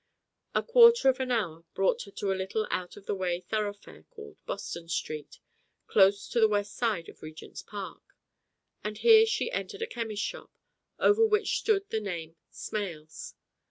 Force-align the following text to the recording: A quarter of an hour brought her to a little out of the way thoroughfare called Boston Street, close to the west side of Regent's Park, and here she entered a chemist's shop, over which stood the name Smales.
A 0.55 0.63
quarter 0.63 1.09
of 1.09 1.19
an 1.19 1.29
hour 1.29 1.63
brought 1.75 2.01
her 2.05 2.11
to 2.13 2.31
a 2.31 2.33
little 2.33 2.67
out 2.71 2.97
of 2.97 3.05
the 3.05 3.13
way 3.13 3.41
thoroughfare 3.41 4.01
called 4.09 4.43
Boston 4.47 4.89
Street, 4.89 5.37
close 5.85 6.27
to 6.29 6.39
the 6.39 6.47
west 6.47 6.73
side 6.75 7.07
of 7.07 7.21
Regent's 7.21 7.61
Park, 7.61 8.01
and 8.83 8.97
here 8.97 9.27
she 9.27 9.51
entered 9.51 9.83
a 9.83 9.85
chemist's 9.85 10.25
shop, 10.25 10.51
over 10.97 11.23
which 11.23 11.59
stood 11.59 11.87
the 11.91 11.99
name 11.99 12.35
Smales. 12.51 13.35